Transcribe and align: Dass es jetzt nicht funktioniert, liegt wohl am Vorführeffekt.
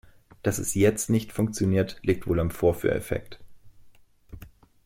Dass 0.41 0.57
es 0.57 0.73
jetzt 0.73 1.11
nicht 1.11 1.31
funktioniert, 1.31 1.99
liegt 2.01 2.25
wohl 2.25 2.39
am 2.39 2.49
Vorführeffekt. 2.49 3.39